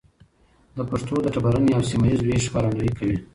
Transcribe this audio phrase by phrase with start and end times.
[0.77, 3.17] د پښتو د ټبرني او سيمه ييز ويش ښکارندويي کوي.